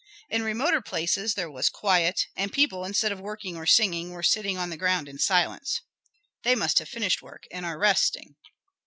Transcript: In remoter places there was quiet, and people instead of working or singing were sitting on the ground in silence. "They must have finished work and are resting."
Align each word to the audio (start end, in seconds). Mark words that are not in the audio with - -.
In 0.31 0.41
remoter 0.41 0.81
places 0.81 1.35
there 1.35 1.47
was 1.51 1.69
quiet, 1.69 2.25
and 2.35 2.51
people 2.51 2.85
instead 2.85 3.11
of 3.11 3.19
working 3.19 3.55
or 3.55 3.67
singing 3.67 4.09
were 4.09 4.23
sitting 4.23 4.57
on 4.57 4.71
the 4.71 4.75
ground 4.75 5.07
in 5.07 5.19
silence. 5.19 5.79
"They 6.41 6.55
must 6.55 6.79
have 6.79 6.89
finished 6.89 7.21
work 7.21 7.45
and 7.51 7.67
are 7.67 7.77
resting." 7.77 8.33